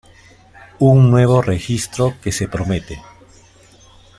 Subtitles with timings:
[0.79, 2.99] Un nuevo registro que se promete.